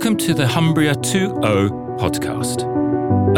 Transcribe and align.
Welcome 0.00 0.16
to 0.16 0.32
the 0.32 0.46
Humbria 0.46 0.94
2.0 0.94 1.98
podcast, 1.98 2.64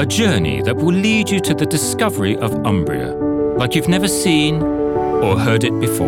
a 0.00 0.06
journey 0.06 0.62
that 0.62 0.76
will 0.76 0.94
lead 0.94 1.28
you 1.28 1.40
to 1.40 1.54
the 1.54 1.66
discovery 1.66 2.36
of 2.36 2.54
Umbria 2.64 3.16
like 3.58 3.74
you've 3.74 3.88
never 3.88 4.06
seen 4.06 4.62
or 4.62 5.36
heard 5.36 5.64
it 5.64 5.76
before. 5.80 6.06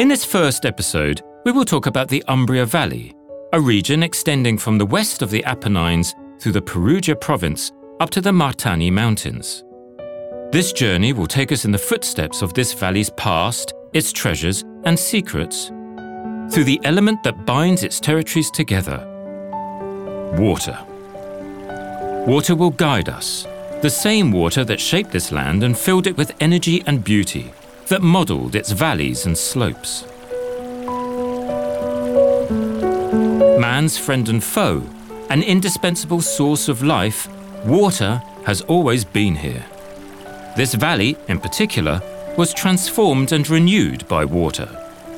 In 0.00 0.08
this 0.08 0.24
first 0.24 0.64
episode, 0.64 1.22
we 1.44 1.52
will 1.52 1.64
talk 1.64 1.84
about 1.84 2.08
the 2.08 2.24
Umbria 2.28 2.64
Valley, 2.64 3.14
a 3.52 3.60
region 3.60 4.02
extending 4.02 4.56
from 4.56 4.78
the 4.78 4.86
west 4.86 5.20
of 5.20 5.30
the 5.30 5.44
Apennines 5.44 6.14
through 6.38 6.52
the 6.52 6.62
Perugia 6.62 7.14
province 7.14 7.70
up 8.00 8.08
to 8.10 8.22
the 8.22 8.32
Martani 8.32 8.90
Mountains. 8.90 9.62
This 10.52 10.72
journey 10.72 11.12
will 11.12 11.26
take 11.26 11.52
us 11.52 11.66
in 11.66 11.70
the 11.70 11.78
footsteps 11.78 12.40
of 12.40 12.54
this 12.54 12.72
valley's 12.72 13.10
past, 13.10 13.74
its 13.92 14.10
treasures, 14.10 14.64
and 14.84 14.98
secrets, 14.98 15.66
through 16.50 16.64
the 16.64 16.80
element 16.84 17.22
that 17.24 17.44
binds 17.44 17.82
its 17.82 18.00
territories 18.00 18.50
together 18.50 19.10
water. 20.38 20.76
Water 22.26 22.56
will 22.56 22.70
guide 22.70 23.08
us, 23.08 23.46
the 23.82 23.90
same 23.90 24.32
water 24.32 24.64
that 24.64 24.80
shaped 24.80 25.10
this 25.10 25.30
land 25.30 25.62
and 25.62 25.78
filled 25.78 26.06
it 26.06 26.16
with 26.16 26.34
energy 26.40 26.82
and 26.86 27.04
beauty 27.04 27.52
that 27.88 28.02
modelled 28.02 28.56
its 28.56 28.72
valleys 28.72 29.26
and 29.26 29.36
slopes. 29.36 30.06
Man's 33.74 33.98
friend 33.98 34.28
and 34.28 34.44
foe, 34.44 34.84
an 35.30 35.42
indispensable 35.42 36.20
source 36.20 36.68
of 36.68 36.84
life, 36.84 37.28
water 37.66 38.22
has 38.46 38.60
always 38.60 39.04
been 39.04 39.34
here. 39.34 39.66
This 40.56 40.74
valley, 40.74 41.16
in 41.26 41.40
particular, 41.40 42.00
was 42.38 42.54
transformed 42.54 43.32
and 43.32 43.50
renewed 43.50 44.06
by 44.06 44.26
water, 44.26 44.68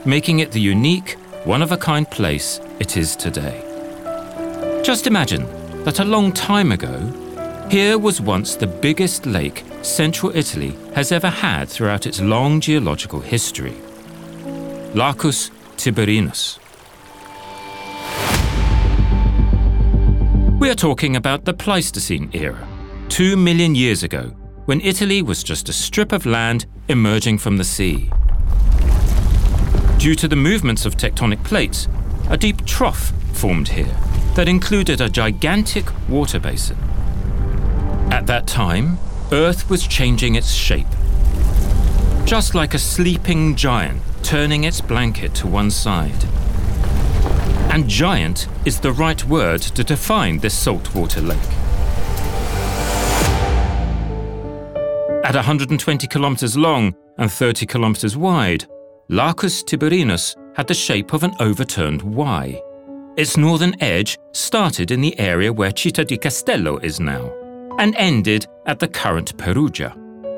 making 0.06 0.38
it 0.38 0.52
the 0.52 0.68
unique, 0.74 1.18
one 1.44 1.60
of 1.60 1.70
a 1.70 1.76
kind 1.76 2.10
place 2.10 2.58
it 2.80 2.96
is 2.96 3.14
today. 3.14 3.60
Just 4.82 5.06
imagine 5.06 5.44
that 5.84 6.00
a 6.00 6.10
long 6.14 6.32
time 6.32 6.72
ago, 6.72 6.96
here 7.70 7.98
was 7.98 8.22
once 8.22 8.54
the 8.54 8.66
biggest 8.66 9.26
lake 9.26 9.64
central 9.82 10.34
Italy 10.34 10.74
has 10.94 11.12
ever 11.12 11.28
had 11.28 11.68
throughout 11.68 12.06
its 12.06 12.22
long 12.22 12.62
geological 12.62 13.20
history. 13.20 13.76
Lacus 14.94 15.50
Tiberinus. 15.76 16.58
We 20.66 20.72
are 20.72 20.74
talking 20.74 21.14
about 21.14 21.44
the 21.44 21.54
Pleistocene 21.54 22.28
era, 22.32 22.66
two 23.08 23.36
million 23.36 23.76
years 23.76 24.02
ago, 24.02 24.32
when 24.64 24.80
Italy 24.80 25.22
was 25.22 25.44
just 25.44 25.68
a 25.68 25.72
strip 25.72 26.10
of 26.10 26.26
land 26.26 26.66
emerging 26.88 27.38
from 27.38 27.56
the 27.56 27.62
sea. 27.62 28.10
Due 29.96 30.16
to 30.16 30.26
the 30.26 30.34
movements 30.34 30.84
of 30.84 30.96
tectonic 30.96 31.44
plates, 31.44 31.86
a 32.30 32.36
deep 32.36 32.66
trough 32.66 33.12
formed 33.32 33.68
here 33.68 33.96
that 34.34 34.48
included 34.48 35.00
a 35.00 35.08
gigantic 35.08 35.86
water 36.08 36.40
basin. 36.40 36.76
At 38.10 38.26
that 38.26 38.48
time, 38.48 38.98
Earth 39.30 39.70
was 39.70 39.86
changing 39.86 40.34
its 40.34 40.50
shape. 40.50 40.88
Just 42.24 42.56
like 42.56 42.74
a 42.74 42.80
sleeping 42.80 43.54
giant 43.54 44.02
turning 44.24 44.64
its 44.64 44.80
blanket 44.80 45.32
to 45.36 45.46
one 45.46 45.70
side. 45.70 46.24
And 47.70 47.88
giant 47.88 48.48
is 48.64 48.80
the 48.80 48.92
right 48.92 49.22
word 49.24 49.60
to 49.62 49.84
define 49.84 50.38
this 50.38 50.54
saltwater 50.54 51.20
lake. 51.20 51.38
At 55.24 55.34
120 55.34 56.06
kilometers 56.06 56.56
long 56.56 56.94
and 57.18 57.30
30 57.30 57.66
kilometers 57.66 58.16
wide, 58.16 58.64
Lacus 59.08 59.62
Tiberinus 59.62 60.36
had 60.54 60.66
the 60.66 60.74
shape 60.74 61.12
of 61.12 61.22
an 61.22 61.34
overturned 61.40 62.02
Y. 62.02 62.62
Its 63.16 63.36
northern 63.36 63.74
edge 63.82 64.18
started 64.32 64.90
in 64.90 65.00
the 65.00 65.18
area 65.18 65.52
where 65.52 65.70
Città 65.70 66.06
di 66.06 66.16
Castello 66.16 66.78
is 66.78 67.00
now 67.00 67.32
and 67.78 67.94
ended 67.96 68.46
at 68.66 68.78
the 68.78 68.88
current 68.88 69.36
Perugia, 69.36 69.90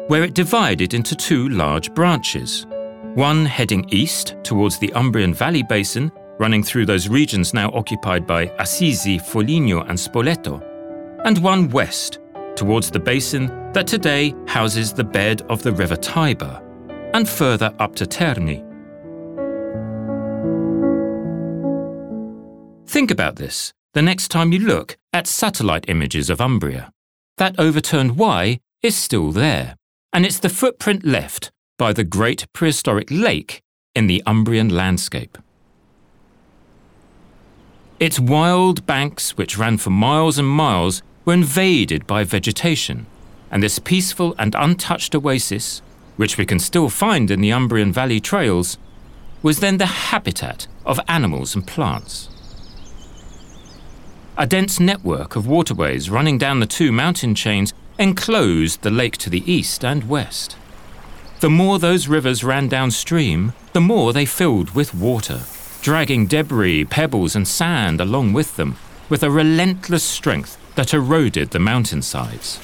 where 0.07 0.25
it 0.25 0.35
divided 0.35 0.95
into 0.95 1.15
two 1.15 1.49
large 1.49 1.93
branches. 1.95 2.67
One 3.15 3.45
heading 3.45 3.85
east 3.91 4.37
towards 4.43 4.79
the 4.79 4.93
Umbrian 4.95 5.35
Valley 5.35 5.63
Basin, 5.63 6.11
running 6.39 6.63
through 6.63 6.87
those 6.87 7.09
regions 7.09 7.53
now 7.53 7.71
occupied 7.73 8.27
by 8.27 8.45
Assisi, 8.59 9.19
Foligno, 9.19 9.81
and 9.83 9.99
Spoleto, 9.99 10.63
and 11.25 11.39
one 11.39 11.69
west 11.71 12.19
towards 12.57 12.91
the 12.91 13.01
basin 13.01 13.47
that 13.73 13.87
today 13.87 14.35
houses 14.47 14.93
the 14.93 15.05
bed 15.05 15.43
of 15.49 15.63
the 15.63 15.73
River 15.73 15.97
Tiber, 15.97 16.63
and 17.15 17.29
further 17.29 17.75
up 17.79 17.95
to 17.97 18.05
Terni. 18.05 18.65
Think 22.87 23.11
about 23.11 23.37
this 23.37 23.73
the 23.95 24.03
next 24.03 24.29
time 24.29 24.53
you 24.53 24.61
look 24.61 24.97
at 25.13 25.27
satellite 25.27 25.89
images 25.89 26.31
of 26.31 26.41
Umbria 26.41 26.93
that 27.37 27.59
overturned 27.59 28.17
Y 28.17 28.59
is 28.83 28.97
still 28.97 29.33
there, 29.33 29.77
and 30.13 30.27
it's 30.27 30.41
the 30.41 30.49
footprint 30.49 31.05
left 31.05 31.51
by 31.79 31.93
the 31.93 32.05
great 32.05 32.47
prehistoric 32.53 33.09
lake 33.11 33.63
in 33.95 34.07
the 34.07 34.23
Umbrian 34.27 34.71
landscape. 34.71 35.39
Its 38.01 38.21
wild 38.21 38.87
banks, 38.87 39.37
which 39.37 39.59
ran 39.59 39.77
for 39.77 39.91
miles 39.91 40.39
and 40.39 40.47
miles, 40.49 41.03
were 41.25 41.33
invaded 41.33 42.07
by 42.07 42.23
vegetation, 42.23 43.07
and 43.51 43.61
this 43.61 43.81
peaceful 43.81 44.37
and 44.39 44.55
untouched 44.57 45.17
oasis, 45.17 45.83
which 46.17 46.39
we 46.39 46.47
can 46.47 46.61
still 46.61 46.89
find 46.89 47.29
in 47.29 47.41
the 47.41 47.51
Umbrian 47.51 47.93
Valley 47.93 48.21
trails, 48.21 48.79
was 49.43 49.59
then 49.59 49.79
the 49.79 49.87
habitat 49.87 50.69
of 50.87 51.01
animals 51.09 51.57
and 51.57 51.67
plants. 51.67 52.29
A 54.37 54.47
dense 54.47 54.79
network 54.79 55.35
of 55.35 55.49
waterways 55.49 56.09
running 56.09 56.39
down 56.39 56.61
the 56.61 56.67
two 56.67 56.93
mountain 56.93 57.35
chains 57.35 57.75
enclosed 57.99 58.83
the 58.83 58.93
lake 58.93 59.17
to 59.17 59.29
the 59.29 59.43
east 59.51 59.85
and 59.85 60.09
west. 60.09 60.57
The 61.41 61.51
more 61.51 61.81
those 61.81 62.07
rivers 62.07 62.45
ran 62.45 62.69
downstream, 62.69 63.55
the 63.73 63.81
more 63.81 64.13
they 64.13 64.25
filled 64.25 64.71
with 64.71 64.95
water, 64.95 65.41
dragging 65.81 66.27
debris, 66.27 66.85
pebbles, 66.85 67.37
and 67.37 67.47
sand 67.47 68.01
along 68.01 68.33
with 68.33 68.57
them 68.57 68.77
with 69.09 69.23
a 69.23 69.31
relentless 69.31 70.05
strength 70.05 70.59
that 70.75 70.93
eroded 70.93 71.51
the 71.51 71.59
mountainsides. 71.59 72.61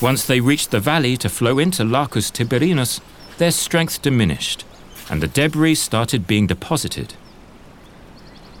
Once 0.00 0.24
they 0.26 0.40
reached 0.40 0.70
the 0.70 0.80
valley 0.80 1.16
to 1.16 1.28
flow 1.28 1.58
into 1.58 1.84
Lacus 1.84 2.30
Tiberinus, 2.30 3.00
their 3.38 3.50
strength 3.50 4.02
diminished, 4.02 4.64
and 5.08 5.22
the 5.22 5.28
debris 5.28 5.74
started 5.74 6.26
being 6.26 6.46
deposited. 6.46 7.14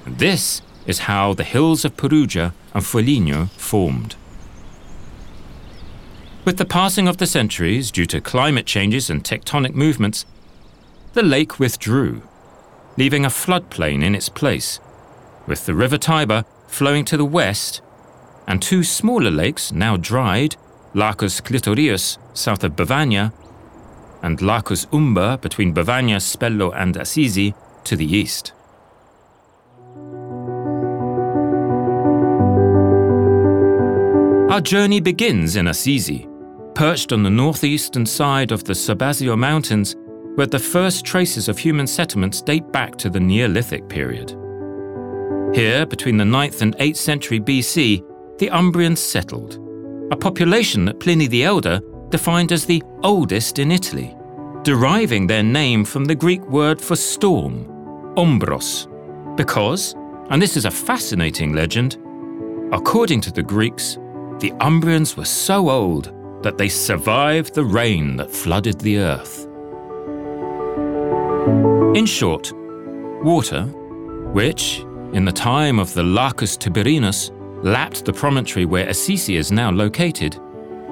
This 0.06 0.62
is 0.86 1.00
how 1.00 1.34
the 1.34 1.44
hills 1.44 1.84
of 1.84 1.96
Perugia 1.96 2.54
and 2.72 2.84
Foligno 2.84 3.46
formed. 3.56 4.14
With 6.44 6.58
the 6.58 6.64
passing 6.64 7.08
of 7.08 7.16
the 7.16 7.26
centuries 7.26 7.90
due 7.90 8.06
to 8.06 8.20
climate 8.20 8.66
changes 8.66 9.10
and 9.10 9.24
tectonic 9.24 9.74
movements, 9.74 10.24
the 11.16 11.22
lake 11.22 11.58
withdrew, 11.58 12.20
leaving 12.98 13.24
a 13.24 13.28
floodplain 13.28 14.04
in 14.04 14.14
its 14.14 14.28
place, 14.28 14.80
with 15.46 15.64
the 15.64 15.74
River 15.74 15.96
Tiber 15.96 16.44
flowing 16.68 17.06
to 17.06 17.16
the 17.16 17.24
west 17.24 17.80
and 18.46 18.60
two 18.60 18.84
smaller 18.84 19.30
lakes 19.30 19.72
now 19.72 19.96
dried, 19.96 20.56
Lacus 20.92 21.40
Clitorius 21.40 22.18
south 22.34 22.62
of 22.62 22.76
Bevagna 22.76 23.32
and 24.22 24.42
Lacus 24.42 24.86
Umber 24.92 25.38
between 25.38 25.72
Bevagna, 25.72 26.16
Spello, 26.20 26.70
and 26.76 26.98
Assisi 26.98 27.54
to 27.84 27.96
the 27.96 28.04
east. 28.04 28.52
Our 34.52 34.60
journey 34.60 35.00
begins 35.00 35.56
in 35.56 35.68
Assisi, 35.68 36.28
perched 36.74 37.10
on 37.10 37.22
the 37.22 37.30
northeastern 37.30 38.04
side 38.04 38.52
of 38.52 38.64
the 38.64 38.74
Subasio 38.74 39.36
Mountains, 39.38 39.96
where 40.36 40.46
the 40.46 40.58
first 40.58 41.04
traces 41.04 41.48
of 41.48 41.58
human 41.58 41.86
settlements 41.86 42.40
date 42.40 42.70
back 42.70 42.96
to 42.96 43.10
the 43.10 43.20
Neolithic 43.20 43.88
period. 43.88 44.30
Here, 45.54 45.86
between 45.86 46.18
the 46.18 46.24
9th 46.24 46.62
and 46.62 46.76
8th 46.76 46.96
century 46.96 47.40
BC, 47.40 48.04
the 48.38 48.50
Umbrians 48.50 48.98
settled, 48.98 49.58
a 50.12 50.16
population 50.16 50.84
that 50.84 51.00
Pliny 51.00 51.26
the 51.26 51.42
Elder 51.42 51.80
defined 52.10 52.52
as 52.52 52.66
the 52.66 52.82
oldest 53.02 53.58
in 53.58 53.72
Italy, 53.72 54.14
deriving 54.62 55.26
their 55.26 55.42
name 55.42 55.84
from 55.84 56.04
the 56.04 56.14
Greek 56.14 56.46
word 56.48 56.80
for 56.80 56.96
storm, 56.96 57.64
ombros, 58.16 58.86
because, 59.36 59.94
and 60.28 60.40
this 60.40 60.56
is 60.56 60.66
a 60.66 60.70
fascinating 60.70 61.54
legend, 61.54 61.96
according 62.72 63.22
to 63.22 63.32
the 63.32 63.42
Greeks, 63.42 63.94
the 64.40 64.52
Umbrians 64.60 65.16
were 65.16 65.24
so 65.24 65.70
old 65.70 66.12
that 66.42 66.58
they 66.58 66.68
survived 66.68 67.54
the 67.54 67.64
rain 67.64 68.16
that 68.16 68.30
flooded 68.30 68.78
the 68.80 68.98
earth. 68.98 69.45
In 71.96 72.04
short, 72.04 72.52
water, 73.24 73.62
which, 74.34 74.80
in 75.14 75.24
the 75.24 75.32
time 75.32 75.78
of 75.78 75.94
the 75.94 76.02
Lacus 76.02 76.54
Tiberinus, 76.54 77.30
lapped 77.62 78.04
the 78.04 78.12
promontory 78.12 78.66
where 78.66 78.86
Assisi 78.86 79.36
is 79.36 79.50
now 79.50 79.70
located, 79.70 80.38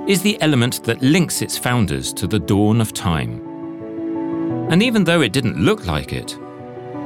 is 0.09 0.23
the 0.23 0.41
element 0.41 0.83
that 0.85 1.03
links 1.03 1.43
its 1.43 1.59
founders 1.59 2.11
to 2.15 2.27
the 2.27 2.39
dawn 2.39 2.81
of 2.81 2.95
time. 2.95 3.43
And 4.71 4.83
even 4.83 5.05
though 5.05 5.21
it 5.21 5.35
didn't 5.35 5.59
look 5.59 5.85
like 5.85 6.15
it, 6.15 6.39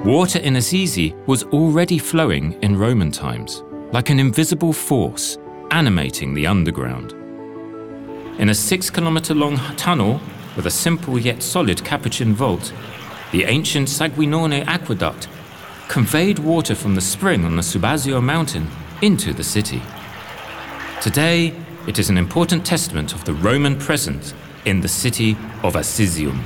water 0.04 0.38
in 0.38 0.54
Assisi 0.54 1.16
was 1.26 1.42
already 1.46 1.98
flowing 1.98 2.52
in 2.62 2.78
Roman 2.78 3.10
times, 3.10 3.64
like 3.90 4.10
an 4.10 4.20
invisible 4.20 4.72
force 4.72 5.38
animating 5.72 6.34
the 6.34 6.46
underground. 6.46 7.14
In 8.38 8.50
a 8.50 8.54
six 8.54 8.90
kilometre 8.90 9.34
long 9.34 9.56
tunnel 9.74 10.20
with 10.54 10.66
a 10.66 10.70
simple 10.70 11.18
yet 11.18 11.42
solid 11.42 11.84
capuchin 11.84 12.32
vault, 12.32 12.72
the 13.32 13.44
ancient 13.44 13.88
Sanguinone 13.88 14.66
aqueduct 14.66 15.28
conveyed 15.88 16.38
water 16.38 16.74
from 16.74 16.94
the 16.94 17.00
spring 17.00 17.44
on 17.44 17.56
the 17.56 17.62
Subasio 17.62 18.22
mountain 18.22 18.68
into 19.02 19.32
the 19.32 19.44
city. 19.44 19.82
Today, 21.00 21.54
it 21.86 21.98
is 21.98 22.10
an 22.10 22.18
important 22.18 22.66
testament 22.66 23.14
of 23.14 23.24
the 23.24 23.34
Roman 23.34 23.78
presence 23.78 24.34
in 24.64 24.80
the 24.80 24.88
city 24.88 25.32
of 25.62 25.74
Assisium. 25.74 26.42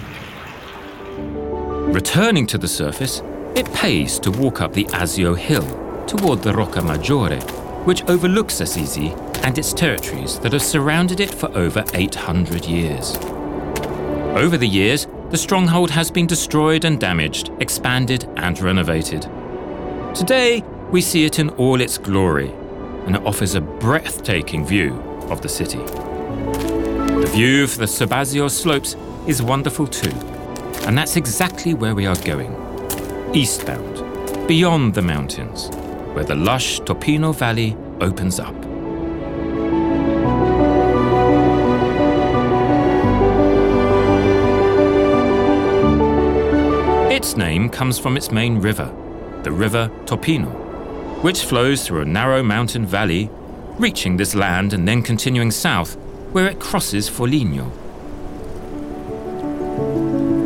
Returning 1.93 2.47
to 2.47 2.59
the 2.59 2.69
surface, 2.69 3.23
it 3.55 3.73
pays 3.75 4.19
to 4.21 4.31
walk 4.31 4.61
up 4.61 4.73
the 4.73 4.85
Asio 4.87 5.37
hill 5.37 5.67
toward 6.07 6.43
the 6.43 6.53
Rocca 6.53 6.81
Maggiore, 6.81 7.41
which 7.85 8.05
overlooks 8.05 8.61
Assisi 8.61 9.11
and 9.43 9.59
its 9.59 9.73
territories 9.73 10.39
that 10.41 10.53
have 10.53 10.63
surrounded 10.63 11.21
it 11.21 11.35
for 11.35 11.51
over 11.57 11.85
800 11.93 12.65
years. 12.65 13.17
Over 14.37 14.57
the 14.57 14.69
years, 14.69 15.07
the 15.33 15.39
stronghold 15.39 15.91
has 15.91 16.11
been 16.11 16.27
destroyed 16.27 16.85
and 16.85 17.01
damaged, 17.01 17.51
expanded 17.59 18.29
and 18.37 18.61
renovated. 18.61 19.23
Today, 20.15 20.63
we 20.91 21.01
see 21.01 21.25
it 21.25 21.39
in 21.39 21.49
all 21.51 21.81
its 21.81 21.97
glory, 21.97 22.51
and 23.07 23.17
it 23.17 23.23
offers 23.25 23.55
a 23.55 23.61
breathtaking 23.63 24.67
view 24.67 24.93
of 25.31 25.41
the 25.41 25.49
city. 25.49 25.79
The 25.79 27.31
view 27.33 27.65
of 27.65 27.79
the 27.79 27.87
Subasio 27.87 28.51
slopes 28.51 28.95
is 29.27 29.43
wonderful 29.43 29.87
too, 29.87 30.15
and 30.87 30.99
that's 30.99 31.17
exactly 31.17 31.73
where 31.73 31.95
we 31.95 32.05
are 32.05 32.17
going 32.17 32.55
eastbound, 33.35 34.47
beyond 34.47 34.93
the 34.93 35.01
mountains, 35.01 35.71
where 36.13 36.25
the 36.25 36.35
lush 36.35 36.79
Topino 36.81 37.35
Valley 37.35 37.75
opens 38.03 38.39
up. 38.39 38.62
Comes 47.73 47.99
from 47.99 48.17
its 48.17 48.31
main 48.31 48.59
river, 48.59 48.93
the 49.43 49.51
river 49.51 49.91
Topino, 50.05 50.51
which 51.23 51.45
flows 51.45 51.87
through 51.87 52.03
a 52.03 52.05
narrow 52.05 52.43
mountain 52.43 52.87
valley, 52.87 53.31
reaching 53.79 54.17
this 54.17 54.35
land 54.35 54.73
and 54.73 54.87
then 54.87 55.03
continuing 55.03 55.51
south, 55.51 55.97
where 56.33 56.47
it 56.47 56.61
crosses 56.61 57.09
Foligno. 57.09 57.71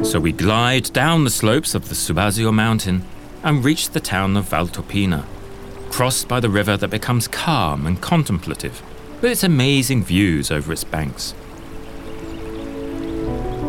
So 0.04 0.20
we 0.20 0.32
glide 0.32 0.92
down 0.92 1.24
the 1.24 1.30
slopes 1.30 1.74
of 1.74 1.88
the 1.88 1.94
Subasio 1.94 2.54
mountain 2.54 3.04
and 3.42 3.64
reach 3.64 3.90
the 3.90 4.00
town 4.00 4.36
of 4.36 4.48
Valtopina, 4.48 5.24
crossed 5.90 6.28
by 6.28 6.40
the 6.40 6.48
river 6.48 6.76
that 6.76 6.88
becomes 6.88 7.28
calm 7.28 7.86
and 7.86 8.00
contemplative, 8.00 8.82
with 9.20 9.32
its 9.32 9.44
amazing 9.44 10.04
views 10.04 10.50
over 10.50 10.72
its 10.72 10.84
banks. 10.84 11.34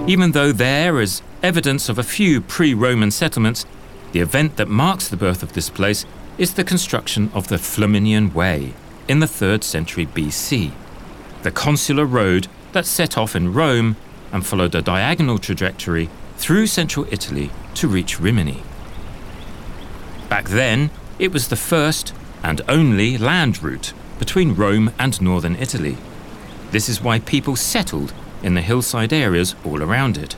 Even 0.07 0.31
though 0.31 0.51
there 0.51 1.01
is 1.01 1.21
evidence 1.47 1.87
of 1.87 1.97
a 1.97 2.03
few 2.03 2.41
pre 2.41 2.73
Roman 2.73 3.09
settlements, 3.09 3.65
the 4.11 4.19
event 4.19 4.57
that 4.57 4.67
marks 4.67 5.07
the 5.07 5.15
birth 5.15 5.41
of 5.41 5.53
this 5.53 5.69
place 5.69 6.05
is 6.37 6.53
the 6.53 6.63
construction 6.65 7.31
of 7.33 7.47
the 7.47 7.55
Flaminian 7.55 8.33
Way 8.33 8.73
in 9.07 9.21
the 9.21 9.27
3rd 9.27 9.63
century 9.63 10.05
BC, 10.05 10.73
the 11.43 11.51
consular 11.51 12.03
road 12.03 12.49
that 12.73 12.85
set 12.85 13.17
off 13.17 13.33
in 13.33 13.53
Rome 13.53 13.95
and 14.33 14.45
followed 14.45 14.75
a 14.75 14.81
diagonal 14.81 15.37
trajectory 15.37 16.09
through 16.35 16.67
central 16.67 17.07
Italy 17.11 17.49
to 17.75 17.87
reach 17.87 18.19
Rimini. 18.19 18.61
Back 20.27 20.49
then, 20.49 20.89
it 21.17 21.31
was 21.31 21.47
the 21.47 21.55
first 21.55 22.13
and 22.43 22.59
only 22.67 23.17
land 23.17 23.63
route 23.63 23.93
between 24.19 24.53
Rome 24.53 24.91
and 24.99 25.21
northern 25.21 25.55
Italy. 25.55 25.95
This 26.71 26.89
is 26.89 27.01
why 27.01 27.19
people 27.19 27.55
settled 27.55 28.13
in 28.43 28.53
the 28.53 28.61
hillside 28.61 29.13
areas 29.13 29.55
all 29.63 29.81
around 29.81 30.17
it, 30.17 30.35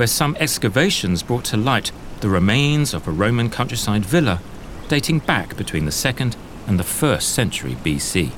where 0.00 0.06
some 0.06 0.34
excavations 0.40 1.22
brought 1.22 1.44
to 1.44 1.58
light 1.58 1.92
the 2.20 2.28
remains 2.30 2.94
of 2.94 3.06
a 3.06 3.10
Roman 3.10 3.50
countryside 3.50 4.02
villa 4.02 4.40
dating 4.88 5.18
back 5.18 5.58
between 5.58 5.84
the 5.84 5.90
2nd 5.90 6.36
and 6.66 6.78
the 6.78 6.82
1st 6.82 7.20
century 7.20 7.76
BC. 7.84 8.30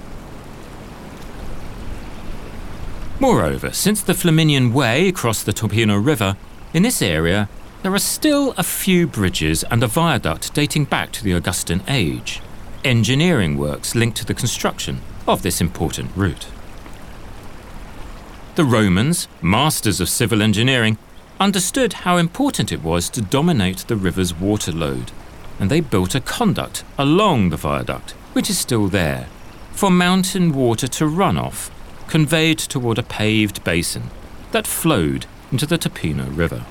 Moreover, 3.21 3.73
since 3.73 4.03
the 4.03 4.13
Flaminian 4.13 4.73
Way 4.73 5.13
crossed 5.13 5.47
the 5.47 5.53
Topino 5.53 6.05
River, 6.05 6.37
in 6.75 6.83
this 6.83 7.01
area 7.01 7.49
there 7.85 7.95
are 7.95 8.01
still 8.01 8.55
a 8.59 8.65
few 8.65 9.07
bridges 9.07 9.63
and 9.71 9.85
a 9.85 9.87
viaduct 9.87 10.53
dating 10.55 10.87
back 10.87 11.13
to 11.13 11.23
the 11.23 11.31
Augustan 11.31 11.81
age, 11.87 12.41
engineering 12.83 13.57
works 13.57 13.95
linked 13.95 14.17
to 14.17 14.27
the 14.27 14.35
construction 14.35 15.01
of 15.29 15.43
this 15.43 15.61
important 15.61 16.11
route. 16.17 16.49
The 18.57 18.65
Romans, 18.65 19.29
masters 19.41 20.01
of 20.01 20.09
civil 20.09 20.43
engineering, 20.43 20.99
understood 21.43 21.93
how 21.93 22.19
important 22.19 22.71
it 22.71 22.83
was 22.83 23.11
to 23.11 23.21
dominate 23.21 23.79
the 23.89 23.97
river's 23.97 24.33
water 24.33 24.71
load 24.71 25.11
and 25.59 25.71
they 25.71 25.81
built 25.81 26.15
a 26.15 26.21
conduct 26.21 26.85
along 26.97 27.51
the 27.51 27.57
viaduct, 27.57 28.13
which 28.33 28.49
is 28.49 28.59
still 28.59 28.89
there, 28.89 29.27
for 29.73 29.91
mountain 29.91 30.53
water 30.53 30.87
to 30.87 31.07
run 31.07 31.37
off, 31.37 31.71
conveyed 32.09 32.59
toward 32.59 32.99
a 32.99 33.03
paved 33.03 33.63
basin 33.65 34.05
that 34.53 34.67
flowed 34.67 35.27
into 35.51 35.67
the 35.67 35.79
Topino 35.79 36.27
River. 36.37 36.65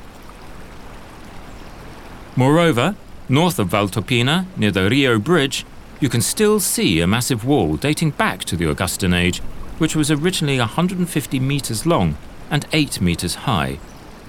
Moreover, 2.35 2.95
north 3.27 3.59
of 3.59 3.69
Valtopina, 3.69 4.45
near 4.55 4.71
the 4.71 4.89
Rio 4.89 5.19
Bridge, 5.19 5.65
you 5.99 6.09
can 6.09 6.21
still 6.21 6.59
see 6.59 6.99
a 6.99 7.07
massive 7.07 7.45
wall 7.45 7.75
dating 7.75 8.11
back 8.11 8.43
to 8.45 8.55
the 8.55 8.69
Augustan 8.69 9.13
age, 9.13 9.39
which 9.79 9.95
was 9.95 10.09
originally 10.09 10.59
150 10.59 11.39
metres 11.39 11.85
long 11.85 12.17
and 12.49 12.65
8 12.73 12.99
metres 13.01 13.35
high, 13.35 13.79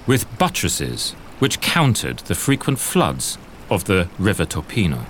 with 0.06 0.38
buttresses 0.38 1.12
which 1.38 1.61
countered 1.61 2.18
the 2.21 2.35
frequent 2.35 2.78
floods 2.78 3.38
of 3.71 3.85
the 3.85 4.09
River 4.18 4.44
Topino. 4.44 5.06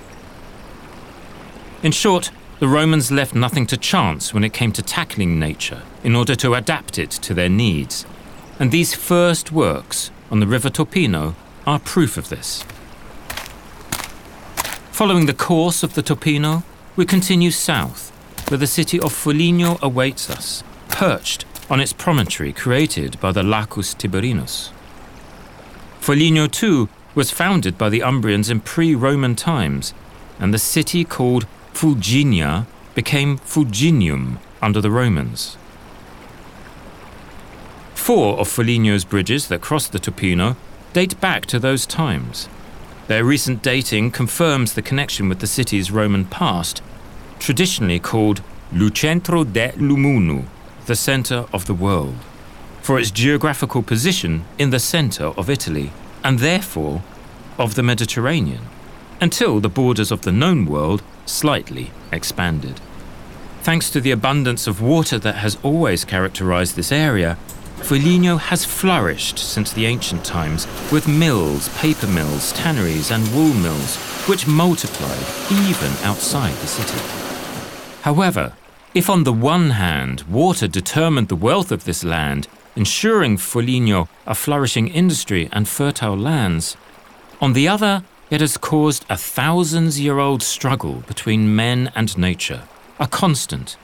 In 1.83 1.93
short, 1.93 2.31
the 2.61 2.69
Romans 2.69 3.11
left 3.11 3.35
nothing 3.35 3.67
to 3.67 3.77
chance 3.77 4.33
when 4.33 4.45
it 4.45 4.53
came 4.53 4.73
to 4.73 4.83
tackling 4.83 5.39
nature 5.39 5.83
in 6.05 6.15
order 6.15 6.37
to 6.37 6.55
adapt 6.55 6.97
it 6.99 7.11
to 7.11 7.35
their 7.35 7.49
needs. 7.49 8.07
And 8.61 8.71
these 8.71 8.95
first 8.95 9.51
works 9.51 10.13
on 10.31 10.39
the 10.41 10.47
River 10.47 10.71
Topino 10.71 11.35
are 11.67 11.81
proof 11.81 12.17
of 12.17 12.29
this. 12.29 12.65
Following 14.93 15.27
the 15.27 15.35
course 15.35 15.83
of 15.83 15.95
the 15.95 16.03
Topino, 16.03 16.63
we 16.95 17.05
continue 17.05 17.51
south, 17.51 18.11
where 18.49 18.59
the 18.59 18.67
city 18.67 19.01
of 19.01 19.13
Foligno 19.13 19.79
awaits 19.83 20.31
us, 20.31 20.63
perched 20.89 21.45
on 21.69 21.81
its 21.81 21.93
promontory 21.93 22.53
created 22.53 23.19
by 23.19 23.33
the 23.33 23.43
Lacus 23.43 23.95
Tiberinus. 23.95 24.71
Foligno, 26.03 26.49
too, 26.49 26.89
was 27.15 27.31
founded 27.31 27.79
by 27.79 27.89
the 27.89 28.01
Umbrians 28.01 28.51
in 28.51 28.59
pre 28.59 28.93
Roman 28.93 29.37
times, 29.37 29.95
and 30.41 30.53
the 30.53 30.59
city 30.59 31.05
called 31.05 31.47
Fulginia 31.73 32.67
became 32.97 33.39
Fulginium 33.39 34.39
under 34.61 34.81
the 34.81 34.91
Romans. 34.91 35.57
Four 37.95 38.41
of 38.41 38.49
Foligno's 38.49 39.05
bridges 39.05 39.47
that 39.47 39.61
cross 39.61 39.87
the 39.87 40.01
Topino 40.01 40.57
date 40.93 41.21
back 41.21 41.47
to 41.47 41.61
those 41.61 41.87
times. 41.87 42.49
Their 43.07 43.25
recent 43.25 43.63
dating 43.63 44.11
confirms 44.11 44.73
the 44.73 44.83
connection 44.83 45.29
with 45.29 45.39
the 45.39 45.47
city's 45.47 45.93
Roman 45.93 46.25
past, 46.25 46.83
traditionally 47.39 48.01
called 48.01 48.43
Lucentro 48.73 49.45
de 49.45 49.71
Lumunu, 49.77 50.47
the 50.87 50.97
center 50.97 51.47
of 51.53 51.67
the 51.67 51.75
world, 51.75 52.17
for 52.83 52.99
its 52.99 53.11
geographical 53.11 53.83
position 53.83 54.45
in 54.59 54.71
the 54.71 54.79
center 54.79 55.27
of 55.39 55.49
Italy 55.49 55.93
and 56.23 56.41
therefore 56.41 57.03
of 57.59 57.75
the 57.75 57.83
Mediterranean, 57.83 58.63
until 59.21 59.61
the 59.61 59.69
borders 59.69 60.11
of 60.11 60.23
the 60.23 60.33
known 60.33 60.67
world 60.67 61.03
slightly 61.25 61.93
expanded. 62.11 62.81
Thanks 63.63 63.89
to 63.91 64.01
the 64.01 64.11
abundance 64.11 64.67
of 64.67 64.83
water 64.83 65.19
that 65.21 65.37
has 65.37 65.57
always 65.63 66.05
characterized 66.05 66.75
this 66.75 66.91
area, 66.91 67.37
Foligno 67.77 68.37
has 68.37 68.65
flourished 68.65 69.39
since 69.39 69.73
the 69.73 69.87
ancient 69.87 70.25
times 70.25 70.67
with 70.91 71.09
mills, 71.09 71.69
paper 71.79 72.07
mills, 72.07 72.53
tanneries, 72.53 73.11
and 73.11 73.27
wool 73.35 73.55
mills, 73.55 73.97
which 74.29 74.47
multiplied 74.47 75.25
even 75.51 75.93
outside 76.05 76.55
the 76.55 76.67
city. 76.67 76.99
However, 78.03 78.55
if 78.95 79.09
on 79.09 79.25
the 79.25 79.33
one 79.33 79.71
hand 79.71 80.23
water 80.23 80.69
determined 80.69 81.29
the 81.29 81.37
wealth 81.37 81.73
of 81.73 81.85
this 81.85 82.05
land 82.05 82.49
ensuring 82.77 83.37
Foligno 83.37 84.09
a 84.27 84.35
flourishing 84.35 84.89
industry 84.89 85.49
and 85.53 85.69
fertile 85.69 86.17
lands. 86.17 86.77
On 87.41 87.53
the 87.53 87.69
other, 87.69 88.05
it 88.31 88.41
has 88.41 88.57
caused 88.57 89.05
a 89.11 89.17
thousands 89.17 90.01
year 90.01 90.19
old 90.19 90.43
struggle 90.43 91.03
between 91.07 91.55
men 91.55 91.93
and 91.95 92.17
nature, 92.17 92.63
a 92.99 93.07
constant, 93.07 93.77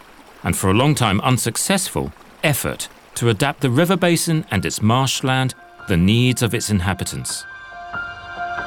and 0.43 0.57
for 0.57 0.71
a 0.71 0.75
long 0.75 0.95
time 0.95 1.21
unsuccessful, 1.21 2.13
effort 2.43 2.89
to 3.15 3.29
adapt 3.29 3.61
the 3.61 3.71
river 3.71 3.97
basin 3.97 4.47
and 4.51 4.65
its 4.65 4.81
marshland 4.81 5.55
the 5.89 5.97
needs 5.97 6.43
of 6.43 6.55
its 6.55 6.71
inhabitants. 6.71 7.45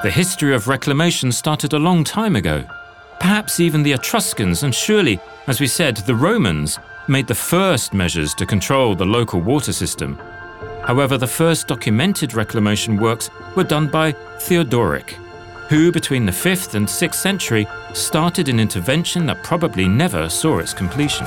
The 0.04 0.12
history 0.12 0.54
of 0.54 0.68
reclamation 0.68 1.32
started 1.32 1.74
a 1.74 1.80
long 1.80 2.04
time 2.04 2.36
ago. 2.36 2.66
Perhaps 3.20 3.60
even 3.60 3.84
the 3.84 3.94
Etruscans, 3.94 4.64
and 4.64 4.74
surely, 4.74 5.20
as 5.46 5.60
we 5.60 5.68
said, 5.68 5.98
the 5.98 6.16
Romans, 6.16 6.80
made 7.08 7.28
the 7.28 7.36
first 7.36 7.94
measures 7.94 8.34
to 8.36 8.46
control 8.46 8.96
the 8.96 9.06
local 9.06 9.42
water 9.42 9.74
system. 9.74 10.20
However, 10.84 11.18
the 11.18 11.28
first 11.28 11.68
documented 11.68 12.34
reclamation 12.34 12.98
works 12.98 13.30
were 13.56 13.64
done 13.64 13.88
by 13.88 14.14
Theodoric, 14.40 15.12
who, 15.70 15.92
between 15.92 16.26
the 16.26 16.32
5th 16.32 16.76
and 16.76 16.88
6th 16.88 17.16
century, 17.16 17.68
started 17.94 18.50
an 18.50 18.60
intervention 18.60 19.26
that 19.26 19.44
probably 19.44 19.88
never 19.88 20.30
saw 20.30 20.60
its 20.60 20.74
completion. 20.74 21.26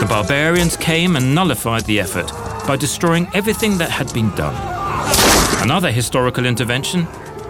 The 0.00 0.06
barbarians 0.08 0.76
came 0.76 1.16
and 1.16 1.34
nullified 1.34 1.84
the 1.84 2.00
effort 2.00 2.30
by 2.66 2.76
destroying 2.76 3.28
everything 3.34 3.78
that 3.78 3.90
had 3.90 4.12
been 4.12 4.34
done. 4.34 4.54
Another 5.62 5.90
historical 5.90 6.44
intervention, 6.44 7.06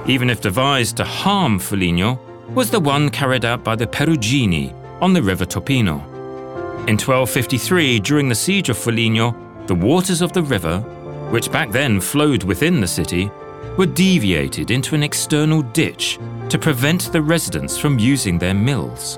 even 0.07 0.31
if 0.31 0.41
devised 0.41 0.99
to 0.99 1.05
harm 1.05 1.59
Foligno, 1.59 2.21
was 2.51 2.71
the 2.71 2.81
one 2.81 3.09
carried 3.09 3.45
out 3.45 3.65
by 3.65 3.75
the 3.75 3.87
Perugini 3.87 4.73
on 5.01 5.13
the 5.13 5.23
river 5.23 5.45
Topino. 5.45 6.14
In 6.87 6.99
1253, 6.99 7.99
during 8.01 8.29
the 8.29 8.35
siege 8.35 8.69
of 8.69 8.77
Foligno, 8.77 9.35
the 9.67 9.75
waters 9.75 10.21
of 10.21 10.35
the 10.35 10.43
river, 10.43 10.81
which 11.31 11.51
back 11.51 11.71
then 11.71 11.99
flowed 11.99 12.45
within 12.45 12.79
the 12.79 12.87
city, 12.87 13.31
were 13.79 13.87
deviated 13.87 14.71
into 14.71 14.95
an 14.95 15.03
external 15.03 15.63
ditch 15.63 16.19
to 16.51 16.59
prevent 16.59 17.11
the 17.11 17.23
residents 17.23 17.79
from 17.79 17.99
using 17.99 18.39
their 18.39 18.53
mills. 18.53 19.17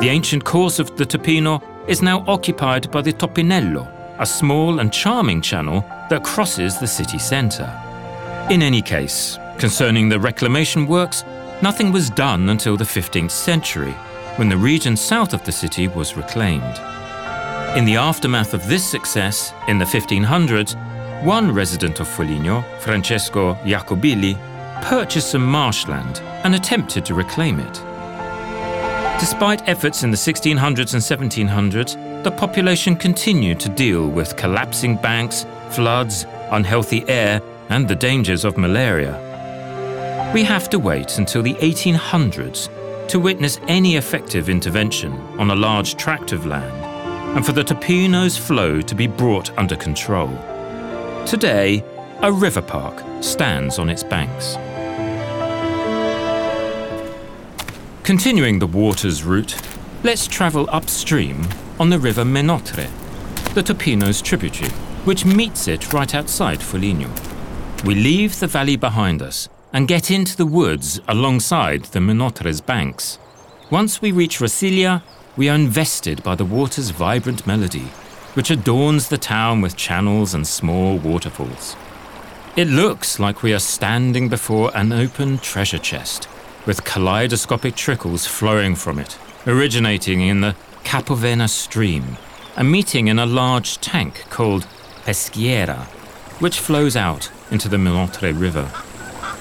The 0.00 0.08
ancient 0.08 0.42
course 0.42 0.78
of 0.78 0.96
the 0.96 1.04
Topino 1.04 1.62
is 1.86 2.00
now 2.00 2.24
occupied 2.26 2.90
by 2.90 3.02
the 3.02 3.12
Topinello, 3.12 3.86
a 4.18 4.24
small 4.24 4.80
and 4.80 4.90
charming 4.90 5.42
channel 5.42 5.82
that 6.08 6.24
crosses 6.24 6.78
the 6.78 6.86
city 6.86 7.18
centre. 7.18 7.70
In 8.48 8.62
any 8.62 8.80
case, 8.80 9.38
concerning 9.58 10.08
the 10.08 10.18
reclamation 10.18 10.86
works, 10.86 11.24
nothing 11.60 11.92
was 11.92 12.08
done 12.08 12.48
until 12.48 12.78
the 12.78 12.84
15th 12.84 13.32
century, 13.32 13.94
when 14.38 14.48
the 14.48 14.56
region 14.56 14.96
south 14.96 15.34
of 15.34 15.44
the 15.44 15.50
city 15.50 15.88
was 15.88 16.16
reclaimed. 16.16 16.78
In 17.76 17.84
the 17.84 17.96
aftermath 17.96 18.54
of 18.54 18.66
this 18.68 18.88
success, 18.88 19.52
in 19.66 19.78
the 19.78 19.84
1500s, 19.84 20.76
one 21.24 21.52
resident 21.52 21.98
of 21.98 22.06
Foligno, 22.06 22.62
Francesco 22.78 23.54
Jacobilli, 23.64 24.38
purchased 24.82 25.32
some 25.32 25.44
marshland 25.44 26.20
and 26.44 26.54
attempted 26.54 27.04
to 27.04 27.14
reclaim 27.14 27.58
it. 27.58 27.82
Despite 29.18 29.68
efforts 29.68 30.04
in 30.04 30.12
the 30.12 30.16
1600s 30.16 30.94
and 30.94 31.48
1700s, 31.48 32.22
the 32.22 32.30
population 32.30 32.94
continued 32.94 33.58
to 33.58 33.68
deal 33.68 34.06
with 34.06 34.36
collapsing 34.36 34.94
banks, 34.96 35.46
floods, 35.70 36.26
unhealthy 36.52 37.04
air, 37.08 37.42
and 37.70 37.88
the 37.88 37.96
dangers 37.96 38.44
of 38.44 38.56
malaria. 38.56 39.24
We 40.32 40.44
have 40.44 40.70
to 40.70 40.78
wait 40.78 41.18
until 41.18 41.42
the 41.42 41.54
1800s 41.54 42.68
to 43.08 43.18
witness 43.18 43.58
any 43.68 43.96
effective 43.96 44.50
intervention 44.50 45.12
on 45.38 45.50
a 45.50 45.54
large 45.54 45.96
tract 45.96 46.32
of 46.32 46.44
land 46.44 46.84
and 47.34 47.44
for 47.44 47.52
the 47.52 47.62
Topino's 47.62 48.36
flow 48.36 48.82
to 48.82 48.94
be 48.94 49.06
brought 49.06 49.56
under 49.58 49.76
control. 49.76 50.28
Today, 51.26 51.82
a 52.20 52.30
river 52.30 52.60
park 52.60 53.02
stands 53.22 53.78
on 53.78 53.88
its 53.88 54.04
banks. 54.04 54.56
Continuing 58.02 58.58
the 58.58 58.66
water's 58.66 59.24
route, 59.24 59.56
let's 60.02 60.26
travel 60.26 60.68
upstream 60.70 61.46
on 61.80 61.88
the 61.90 61.98
river 61.98 62.24
Menotre, 62.24 62.88
the 63.54 63.62
Topino's 63.62 64.20
tributary, 64.20 64.70
which 65.04 65.24
meets 65.24 65.66
it 65.66 65.92
right 65.94 66.14
outside 66.14 66.62
Foligno. 66.62 67.10
We 67.84 67.94
leave 67.94 68.38
the 68.38 68.46
valley 68.46 68.76
behind 68.76 69.22
us 69.22 69.48
and 69.72 69.88
get 69.88 70.10
into 70.10 70.36
the 70.36 70.46
woods 70.46 71.00
alongside 71.08 71.84
the 71.84 72.00
Menotre's 72.00 72.60
banks. 72.60 73.18
Once 73.70 74.00
we 74.00 74.12
reach 74.12 74.38
Rasiglia, 74.38 75.02
we 75.36 75.48
are 75.48 75.54
invested 75.54 76.22
by 76.22 76.34
the 76.34 76.44
water's 76.44 76.90
vibrant 76.90 77.46
melody 77.46 77.88
which 78.38 78.52
adorns 78.52 79.08
the 79.08 79.18
town 79.18 79.60
with 79.60 79.76
channels 79.76 80.32
and 80.32 80.46
small 80.46 80.96
waterfalls. 80.96 81.74
It 82.54 82.68
looks 82.68 83.18
like 83.18 83.42
we 83.42 83.52
are 83.52 83.58
standing 83.58 84.28
before 84.28 84.70
an 84.76 84.92
open 84.92 85.38
treasure 85.38 85.78
chest, 85.78 86.28
with 86.64 86.84
kaleidoscopic 86.84 87.74
trickles 87.74 88.26
flowing 88.26 88.76
from 88.76 89.00
it, 89.00 89.18
originating 89.44 90.20
in 90.20 90.40
the 90.40 90.54
Capovena 90.84 91.48
stream 91.48 92.16
and 92.56 92.70
meeting 92.70 93.08
in 93.08 93.18
a 93.18 93.26
large 93.26 93.78
tank 93.78 94.24
called 94.30 94.68
Peschiera, 95.04 95.86
which 96.40 96.60
flows 96.60 96.94
out 96.94 97.32
into 97.50 97.68
the 97.68 97.76
Menotre 97.76 98.32
River. 98.32 98.70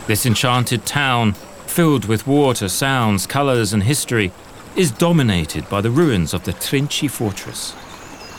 This 0.08 0.26
enchanted 0.26 0.86
town, 0.86 1.34
filled 1.68 2.06
with 2.06 2.26
water, 2.26 2.68
sounds, 2.70 3.28
colours, 3.28 3.74
and 3.74 3.84
history, 3.84 4.32
is 4.76 4.92
dominated 4.92 5.70
by 5.70 5.82
the 5.82 5.92
ruins 5.92 6.34
of 6.34 6.44
the 6.46 6.54
Trinci 6.54 7.10
fortress 7.10 7.76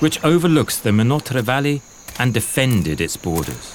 which 0.01 0.23
overlooks 0.25 0.79
the 0.79 0.93
Menotre 0.93 1.43
Valley 1.43 1.83
and 2.19 2.33
defended 2.33 3.01
its 3.01 3.17
borders. 3.17 3.75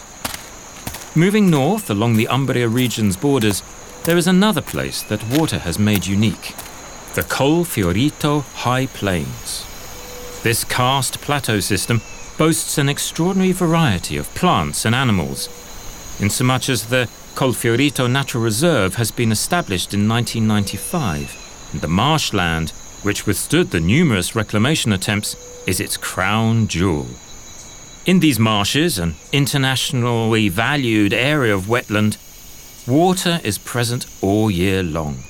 Moving 1.15 1.50
north 1.50 1.89
along 1.89 2.15
the 2.15 2.27
Umbria 2.27 2.67
region's 2.67 3.17
borders, 3.17 3.62
there 4.05 4.17
is 4.17 4.27
another 4.27 4.62
place 4.62 5.01
that 5.03 5.23
water 5.29 5.59
has 5.59 5.79
made 5.79 6.05
unique 6.05 6.55
the 7.13 7.21
Colfiorito 7.21 8.41
High 8.41 8.88
Plains. 8.88 9.67
This 10.41 10.63
karst 10.63 11.21
plateau 11.21 11.59
system 11.59 12.01
boasts 12.39 12.79
an 12.79 12.89
extraordinary 12.89 13.51
variety 13.51 14.17
of 14.17 14.33
plants 14.33 14.83
and 14.83 14.95
animals, 14.95 15.47
insomuch 16.20 16.70
as 16.70 16.88
the 16.88 17.10
Colfiorito 17.36 18.10
Natural 18.10 18.43
Reserve 18.43 18.96
has 18.96 19.12
been 19.12 19.32
established 19.32 19.93
in 19.93 20.08
1995, 20.08 21.72
and 21.72 21.82
the 21.82 21.88
marshland, 21.88 22.70
which 23.01 23.25
withstood 23.25 23.72
the 23.72 23.79
numerous 23.79 24.36
reclamation 24.36 24.93
attempts, 24.93 25.36
is 25.67 25.79
its 25.79 25.98
crown 25.98 26.67
jewel. 26.67 27.08
In 28.05 28.20
these 28.20 28.38
marshes, 28.38 29.00
an 29.00 29.15
internationally 29.32 30.50
valued 30.50 31.13
area 31.13 31.55
of 31.55 31.67
wetland, 31.67 32.17
water 32.88 33.39
is 33.43 33.58
present 33.58 34.05
all 34.22 34.51
year 34.51 34.84
long, 34.84 35.24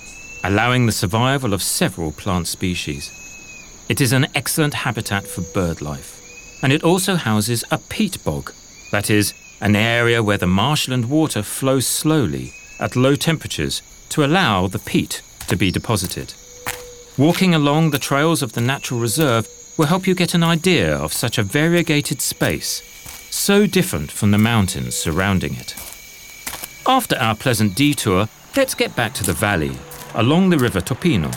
allowing 0.44 0.86
the 0.86 0.92
survival 0.92 1.54
of 1.54 1.62
several 1.62 2.12
plant 2.12 2.48
species. 2.48 3.12
It 3.88 4.02
is 4.02 4.12
an 4.12 4.28
excellent 4.34 4.74
habitat 4.74 5.28
for 5.28 5.42
bird 5.42 5.82
life, 5.82 6.20
and 6.63 6.74
it 6.74 6.84
also 6.84 7.16
houses 7.16 7.63
a 7.70 7.78
peat 7.78 8.24
bog, 8.24 8.52
that 8.92 9.10
is, 9.10 9.34
an 9.63 9.77
area 9.77 10.22
where 10.22 10.38
the 10.38 10.46
marshland 10.46 11.10
water 11.10 11.41
flows 11.41 11.88
slowly 11.88 12.51
at 12.82 12.98
low 12.98 13.15
temperatures 13.15 13.82
to 14.10 14.25
allow 14.25 14.67
the 14.67 14.77
peat 14.77 15.22
to 15.48 15.55
be 15.55 15.72
deposited. 15.72 16.34
Walking 17.17 17.55
along 17.55 17.91
the 17.91 17.98
trails 17.98 18.41
of 18.41 18.51
the 18.53 18.62
natural 18.62 19.00
reserve 19.00 19.48
will 19.77 19.86
help 19.86 20.05
you 20.05 20.13
get 20.15 20.34
an 20.34 20.43
idea 20.43 20.93
of 20.93 21.13
such 21.13 21.38
a 21.38 21.43
variegated 21.43 22.20
space, 22.20 22.82
so 23.32 23.65
different 23.65 24.12
from 24.12 24.32
the 24.32 24.38
mountains 24.38 24.96
surrounding 24.96 25.55
it. 25.55 25.74
After 26.86 27.15
our 27.15 27.34
pleasant 27.34 27.74
detour, 27.74 28.27
let's 28.58 28.75
get 28.75 28.93
back 28.98 29.13
to 29.13 29.24
the 29.24 29.32
valley, 29.32 29.72
along 30.13 30.50
the 30.50 30.60
river 30.60 30.82
Topino, 30.82 31.34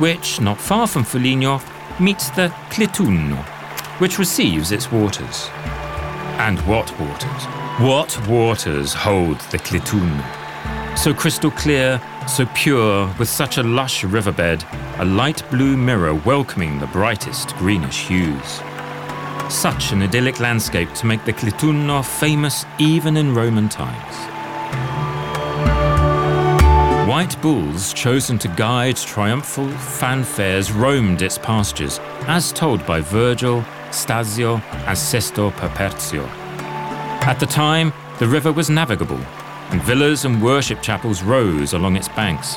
which, 0.00 0.40
not 0.40 0.60
far 0.60 0.88
from 0.88 1.04
Foligno, 1.04 1.60
meets 2.00 2.28
the 2.30 2.48
Clitunno, 2.70 3.40
which 4.00 4.18
receives 4.18 4.72
its 4.72 4.90
waters. 4.90 5.48
And 6.40 6.58
what 6.66 6.90
waters? 6.98 7.57
What 7.78 8.26
waters 8.26 8.92
hold 8.92 9.38
the 9.52 9.58
Clitunno? 9.58 10.98
So 10.98 11.14
crystal 11.14 11.52
clear, 11.52 12.02
so 12.26 12.44
pure, 12.52 13.06
with 13.20 13.28
such 13.28 13.56
a 13.56 13.62
lush 13.62 14.02
riverbed, 14.02 14.64
a 14.96 15.04
light 15.04 15.48
blue 15.48 15.76
mirror 15.76 16.12
welcoming 16.12 16.80
the 16.80 16.88
brightest 16.88 17.54
greenish 17.54 18.08
hues. 18.08 18.60
Such 19.48 19.92
an 19.92 20.02
idyllic 20.02 20.40
landscape 20.40 20.92
to 20.94 21.06
make 21.06 21.24
the 21.24 21.32
Clitunno 21.32 22.04
famous 22.04 22.66
even 22.80 23.16
in 23.16 23.32
Roman 23.32 23.68
times. 23.68 24.16
White 27.08 27.40
bulls 27.40 27.92
chosen 27.92 28.40
to 28.40 28.48
guide 28.48 28.96
triumphal 28.96 29.68
fanfares 29.68 30.74
roamed 30.74 31.22
its 31.22 31.38
pastures, 31.38 32.00
as 32.26 32.50
told 32.50 32.84
by 32.86 33.00
Virgil, 33.00 33.62
Stazio, 33.90 34.60
and 34.72 34.98
Sesto 34.98 35.52
Properzio. 35.52 36.47
At 37.28 37.40
the 37.40 37.44
time, 37.44 37.92
the 38.20 38.26
river 38.26 38.50
was 38.50 38.70
navigable, 38.70 39.20
and 39.68 39.82
villas 39.82 40.24
and 40.24 40.42
worship 40.42 40.80
chapels 40.80 41.22
rose 41.22 41.74
along 41.74 41.96
its 41.96 42.08
banks. 42.08 42.56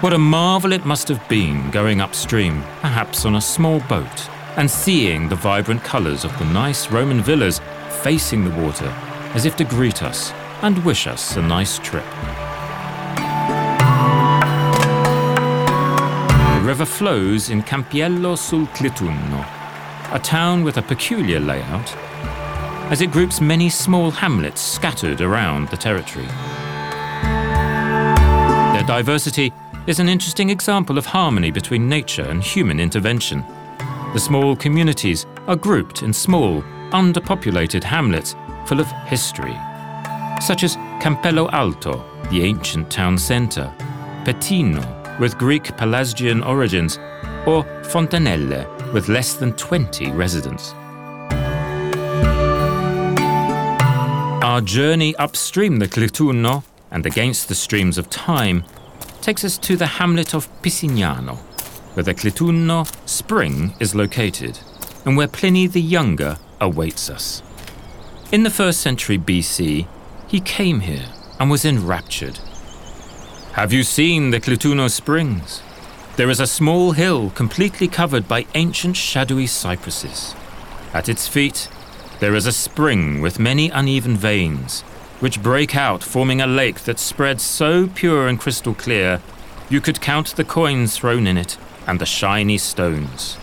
What 0.00 0.12
a 0.12 0.18
marvel 0.18 0.72
it 0.72 0.84
must 0.84 1.06
have 1.06 1.26
been 1.28 1.70
going 1.70 2.00
upstream, 2.00 2.62
perhaps 2.80 3.24
on 3.24 3.36
a 3.36 3.40
small 3.40 3.78
boat, 3.88 4.28
and 4.56 4.68
seeing 4.68 5.28
the 5.28 5.36
vibrant 5.36 5.84
colours 5.84 6.24
of 6.24 6.36
the 6.40 6.46
nice 6.46 6.90
Roman 6.90 7.22
villas 7.22 7.60
facing 8.02 8.44
the 8.44 8.60
water 8.60 8.92
as 9.34 9.44
if 9.44 9.54
to 9.54 9.62
greet 9.62 10.02
us 10.02 10.32
and 10.62 10.84
wish 10.84 11.06
us 11.06 11.36
a 11.36 11.42
nice 11.42 11.78
trip. 11.78 12.10
The 16.54 16.66
river 16.66 16.84
flows 16.84 17.50
in 17.50 17.62
Campello 17.62 18.36
sul 18.36 18.66
Clitunno, 18.74 19.46
a 20.12 20.18
town 20.18 20.64
with 20.64 20.76
a 20.76 20.82
peculiar 20.82 21.38
layout 21.38 21.96
as 22.90 23.00
it 23.00 23.10
groups 23.10 23.40
many 23.40 23.68
small 23.68 24.10
hamlets 24.10 24.60
scattered 24.60 25.20
around 25.20 25.68
the 25.68 25.76
territory. 25.76 26.26
Their 28.72 28.84
diversity 28.84 29.52
is 29.88 29.98
an 29.98 30.08
interesting 30.08 30.50
example 30.50 30.96
of 30.96 31.06
harmony 31.06 31.50
between 31.50 31.88
nature 31.88 32.22
and 32.22 32.42
human 32.42 32.78
intervention. 32.78 33.44
The 34.12 34.20
small 34.20 34.54
communities 34.54 35.26
are 35.48 35.56
grouped 35.56 36.02
in 36.02 36.12
small, 36.12 36.62
underpopulated 36.90 37.82
hamlets 37.82 38.36
full 38.66 38.80
of 38.80 38.90
history, 39.06 39.56
such 40.40 40.62
as 40.62 40.76
Campello 41.00 41.50
Alto, 41.52 42.04
the 42.30 42.42
ancient 42.42 42.90
town 42.90 43.18
centre, 43.18 43.72
Pettino, 44.24 45.18
with 45.18 45.38
Greek 45.38 45.64
Pelasgian 45.76 46.44
origins, 46.46 46.98
or 47.46 47.64
Fontanelle, 47.84 48.92
with 48.92 49.08
less 49.08 49.34
than 49.34 49.52
20 49.54 50.12
residents. 50.12 50.74
Our 54.56 54.62
journey 54.62 55.14
upstream 55.16 55.80
the 55.80 55.86
Clitunno 55.86 56.64
and 56.90 57.04
against 57.04 57.48
the 57.48 57.54
streams 57.54 57.98
of 57.98 58.08
time 58.08 58.64
takes 59.20 59.44
us 59.44 59.58
to 59.58 59.76
the 59.76 59.98
hamlet 59.98 60.34
of 60.34 60.48
Pisignano, 60.62 61.36
where 61.92 62.04
the 62.04 62.14
Clitunno 62.14 62.86
spring 63.06 63.74
is 63.80 63.94
located, 63.94 64.58
and 65.04 65.14
where 65.14 65.28
Pliny 65.28 65.66
the 65.66 65.82
Younger 65.82 66.38
awaits 66.58 67.10
us. 67.10 67.42
In 68.32 68.44
the 68.44 68.50
first 68.50 68.80
century 68.80 69.18
BC, 69.18 69.86
he 70.26 70.40
came 70.40 70.80
here 70.80 71.10
and 71.38 71.50
was 71.50 71.66
enraptured. 71.66 72.38
Have 73.52 73.74
you 73.74 73.82
seen 73.82 74.30
the 74.30 74.40
Clitunno 74.40 74.90
Springs? 74.90 75.60
There 76.16 76.30
is 76.30 76.40
a 76.40 76.46
small 76.46 76.92
hill 76.92 77.28
completely 77.28 77.88
covered 77.88 78.26
by 78.26 78.46
ancient 78.54 78.96
shadowy 78.96 79.48
cypresses. 79.48 80.34
At 80.94 81.10
its 81.10 81.28
feet, 81.28 81.68
there 82.20 82.34
is 82.34 82.46
a 82.46 82.52
spring 82.52 83.20
with 83.20 83.38
many 83.38 83.68
uneven 83.70 84.16
veins, 84.16 84.82
which 85.20 85.42
break 85.42 85.76
out, 85.76 86.02
forming 86.02 86.40
a 86.40 86.46
lake 86.46 86.80
that 86.80 86.98
spreads 86.98 87.42
so 87.42 87.86
pure 87.88 88.26
and 88.28 88.40
crystal 88.40 88.74
clear 88.74 89.20
you 89.68 89.80
could 89.80 90.00
count 90.00 90.36
the 90.36 90.44
coins 90.44 90.96
thrown 90.96 91.26
in 91.26 91.36
it 91.36 91.58
and 91.86 92.00
the 92.00 92.06
shiny 92.06 92.58
stones. 92.58 93.36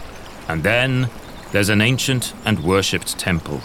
And 0.48 0.64
then 0.64 1.10
there's 1.52 1.70
an 1.70 1.82
ancient 1.82 2.34
and 2.46 2.64
worshipped 2.64 3.18
temple. 3.20 3.62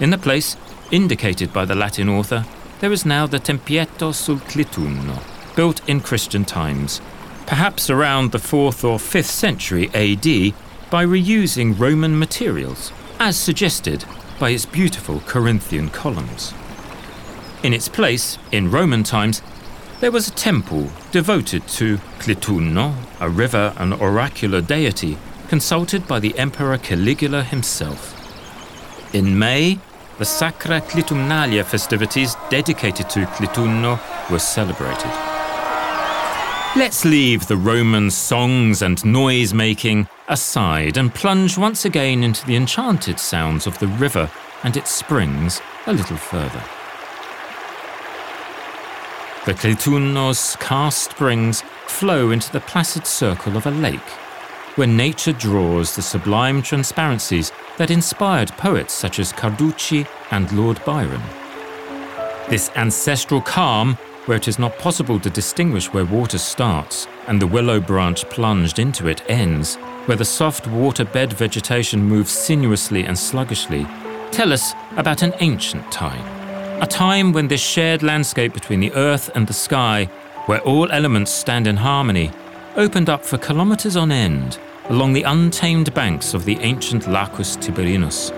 In 0.00 0.10
the 0.10 0.18
place 0.18 0.56
indicated 0.90 1.52
by 1.52 1.64
the 1.64 1.74
Latin 1.74 2.08
author, 2.08 2.44
there 2.80 2.92
is 2.92 3.04
now 3.04 3.26
the 3.26 3.40
Tempietto 3.40 4.14
sul 4.14 4.36
Clitunno, 4.36 5.22
built 5.56 5.86
in 5.88 6.00
Christian 6.00 6.44
times, 6.44 7.00
perhaps 7.46 7.90
around 7.90 8.30
the 8.30 8.38
4th 8.38 8.84
or 8.84 8.98
5th 8.98 9.24
century 9.24 9.88
AD, 9.88 10.54
by 10.90 11.04
reusing 11.04 11.78
Roman 11.78 12.18
materials, 12.18 12.92
as 13.18 13.36
suggested 13.36 14.04
by 14.38 14.50
its 14.50 14.66
beautiful 14.66 15.20
Corinthian 15.26 15.88
columns. 15.88 16.54
In 17.62 17.74
its 17.74 17.88
place, 17.88 18.38
in 18.52 18.70
Roman 18.70 19.02
times, 19.02 19.42
there 20.00 20.12
was 20.12 20.28
a 20.28 20.32
temple 20.32 20.88
devoted 21.10 21.66
to 21.68 21.98
Clitunno, 22.20 22.94
a 23.20 23.28
river 23.28 23.74
and 23.76 23.92
oracular 23.94 24.60
deity 24.60 25.18
consulted 25.48 26.06
by 26.06 26.20
the 26.20 26.38
Emperor 26.38 26.78
Caligula 26.78 27.42
himself. 27.42 28.14
In 29.14 29.38
May, 29.38 29.80
the 30.18 30.24
Sacra 30.24 30.80
Clitumnalia 30.80 31.64
festivities 31.64 32.36
dedicated 32.50 33.08
to 33.10 33.26
Clitunno 33.26 33.98
were 34.30 34.38
celebrated. 34.38 35.10
Let's 36.76 37.04
leave 37.04 37.48
the 37.48 37.56
Roman 37.56 38.10
songs 38.10 38.82
and 38.82 39.04
noise 39.04 39.54
making 39.54 40.06
aside 40.28 40.96
and 40.96 41.14
plunge 41.14 41.58
once 41.58 41.84
again 41.84 42.22
into 42.22 42.44
the 42.46 42.56
enchanted 42.56 43.18
sounds 43.18 43.66
of 43.66 43.78
the 43.78 43.88
river 43.88 44.30
and 44.64 44.76
its 44.76 44.90
springs 44.90 45.60
a 45.86 45.92
little 45.92 46.16
further. 46.16 46.62
The 49.46 49.54
Clitunno's 49.54 50.56
karst 50.56 51.10
springs 51.10 51.62
flow 51.86 52.30
into 52.30 52.52
the 52.52 52.60
placid 52.60 53.06
circle 53.06 53.56
of 53.56 53.66
a 53.66 53.70
lake 53.70 54.00
where 54.78 54.86
nature 54.86 55.32
draws 55.32 55.96
the 55.96 56.02
sublime 56.02 56.62
transparencies 56.62 57.50
that 57.78 57.90
inspired 57.90 58.48
poets 58.52 58.94
such 58.94 59.18
as 59.18 59.32
Carducci 59.32 60.06
and 60.30 60.52
Lord 60.52 60.80
Byron. 60.84 61.22
This 62.48 62.70
ancestral 62.76 63.40
calm, 63.40 63.98
where 64.28 64.36
it 64.36 64.46
is 64.46 64.58
not 64.58 64.78
possible 64.78 65.18
to 65.18 65.30
distinguish 65.30 65.90
where 65.90 66.04
water 66.04 66.36
starts 66.36 67.06
and 67.28 67.40
the 67.40 67.46
willow 67.46 67.80
branch 67.80 68.28
plunged 68.28 68.78
into 68.78 69.08
it 69.08 69.22
ends, 69.26 69.76
where 70.04 70.18
the 70.18 70.24
soft 70.24 70.64
waterbed 70.66 71.32
vegetation 71.32 72.02
moves 72.02 72.30
sinuously 72.30 73.04
and 73.04 73.18
sluggishly, 73.18 73.86
tell 74.30 74.52
us 74.52 74.74
about 74.98 75.22
an 75.22 75.32
ancient 75.40 75.90
time. 75.90 76.22
A 76.82 76.86
time 76.86 77.32
when 77.32 77.48
this 77.48 77.62
shared 77.62 78.02
landscape 78.02 78.52
between 78.52 78.80
the 78.80 78.92
earth 78.92 79.30
and 79.34 79.46
the 79.46 79.54
sky, 79.54 80.04
where 80.44 80.60
all 80.60 80.92
elements 80.92 81.30
stand 81.30 81.66
in 81.66 81.78
harmony, 81.78 82.30
opened 82.76 83.08
up 83.08 83.24
for 83.24 83.38
kilometres 83.38 83.96
on 83.96 84.12
end 84.12 84.58
along 84.90 85.14
the 85.14 85.22
untamed 85.22 85.92
banks 85.94 86.34
of 86.34 86.44
the 86.44 86.58
ancient 86.60 87.06
Lacus 87.08 87.56
Tiberinus. 87.56 88.28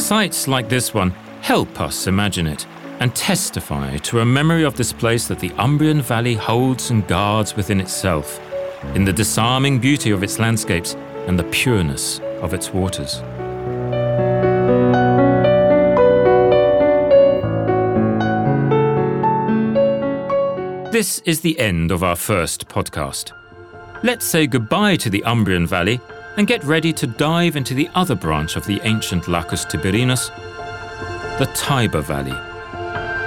Sites 0.00 0.48
like 0.48 0.68
this 0.68 0.92
one 0.92 1.10
help 1.42 1.80
us 1.80 2.08
imagine 2.08 2.46
it 2.46 2.66
and 3.00 3.14
testify 3.14 3.96
to 3.98 4.20
a 4.20 4.24
memory 4.24 4.64
of 4.64 4.76
this 4.76 4.92
place 4.92 5.28
that 5.28 5.38
the 5.38 5.50
Umbrian 5.50 6.02
Valley 6.02 6.34
holds 6.34 6.90
and 6.90 7.06
guards 7.06 7.54
within 7.54 7.80
itself, 7.80 8.40
in 8.94 9.04
the 9.04 9.12
disarming 9.12 9.78
beauty 9.78 10.10
of 10.10 10.22
its 10.22 10.38
landscapes 10.38 10.94
and 11.26 11.38
the 11.38 11.44
pureness 11.44 12.20
of 12.40 12.54
its 12.54 12.72
waters. 12.72 13.22
This 20.90 21.20
is 21.26 21.40
the 21.42 21.58
end 21.60 21.92
of 21.92 22.02
our 22.02 22.16
first 22.16 22.66
podcast. 22.66 23.32
Let's 24.02 24.24
say 24.24 24.46
goodbye 24.46 24.96
to 24.96 25.10
the 25.10 25.22
Umbrian 25.26 25.66
Valley 25.66 26.00
and 26.36 26.46
get 26.46 26.64
ready 26.64 26.92
to 26.94 27.06
dive 27.06 27.56
into 27.56 27.74
the 27.74 27.88
other 27.94 28.14
branch 28.14 28.56
of 28.56 28.66
the 28.66 28.80
ancient 28.84 29.28
Lacus 29.28 29.64
Tiberinus, 29.64 30.28
the 31.38 31.50
Tiber 31.54 32.00
Valley, 32.00 32.47